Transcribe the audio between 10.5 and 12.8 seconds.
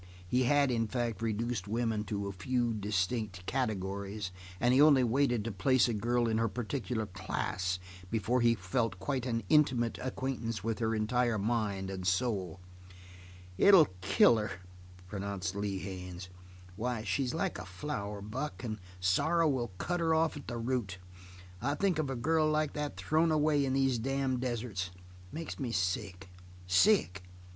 with her entire mind and soul.